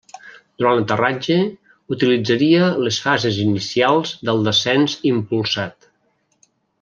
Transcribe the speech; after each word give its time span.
Durant 0.61 0.77
l'aterratge, 0.79 1.35
utilitzaria 1.97 2.71
les 2.87 2.99
fases 3.09 3.37
inicials 3.45 4.15
del 4.31 4.43
descens 4.51 4.97
impulsat. 5.15 5.91